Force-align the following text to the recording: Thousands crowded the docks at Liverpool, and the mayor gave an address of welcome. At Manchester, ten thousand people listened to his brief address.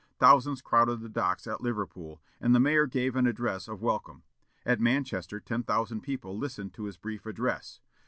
Thousands 0.17 0.63
crowded 0.63 1.01
the 1.01 1.09
docks 1.09 1.45
at 1.45 1.61
Liverpool, 1.61 2.23
and 2.39 2.55
the 2.55 2.59
mayor 2.59 2.87
gave 2.87 3.15
an 3.15 3.27
address 3.27 3.67
of 3.67 3.83
welcome. 3.83 4.23
At 4.65 4.79
Manchester, 4.79 5.39
ten 5.39 5.61
thousand 5.61 6.01
people 6.01 6.35
listened 6.35 6.73
to 6.73 6.85
his 6.85 6.97
brief 6.97 7.27
address. 7.27 7.81